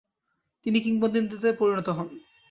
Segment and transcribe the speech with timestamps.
[0.65, 2.07] তিনি কিংবদন্তিতে পরিণত হন।